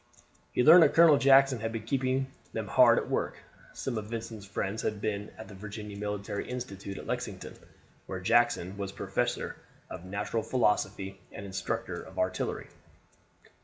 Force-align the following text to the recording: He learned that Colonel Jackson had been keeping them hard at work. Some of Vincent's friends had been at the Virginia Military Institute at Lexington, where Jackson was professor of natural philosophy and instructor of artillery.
He 0.51 0.63
learned 0.63 0.81
that 0.81 0.95
Colonel 0.95 1.19
Jackson 1.19 1.59
had 1.59 1.71
been 1.71 1.83
keeping 1.83 2.25
them 2.53 2.67
hard 2.67 2.97
at 2.97 3.07
work. 3.07 3.37
Some 3.75 3.99
of 3.99 4.07
Vincent's 4.09 4.47
friends 4.47 4.81
had 4.81 4.99
been 4.99 5.29
at 5.37 5.47
the 5.47 5.53
Virginia 5.53 5.95
Military 5.95 6.49
Institute 6.49 6.97
at 6.97 7.05
Lexington, 7.05 7.53
where 8.07 8.19
Jackson 8.19 8.77
was 8.77 8.91
professor 8.91 9.57
of 9.91 10.03
natural 10.03 10.41
philosophy 10.41 11.21
and 11.31 11.45
instructor 11.45 12.01
of 12.01 12.17
artillery. 12.17 12.69